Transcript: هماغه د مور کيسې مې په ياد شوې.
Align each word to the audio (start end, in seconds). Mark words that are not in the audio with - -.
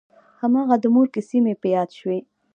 هماغه 0.41 0.75
د 0.79 0.85
مور 0.95 1.07
کيسې 1.13 1.37
مې 1.45 1.53
په 1.61 1.67
ياد 1.75 1.89
شوې. 1.99 2.19